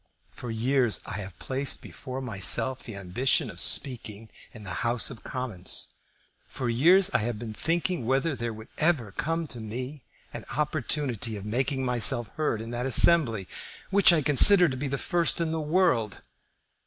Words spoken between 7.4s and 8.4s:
thinking whether